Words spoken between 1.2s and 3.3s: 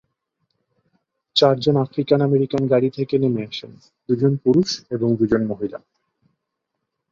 চার জন African American গাড়ি থেকে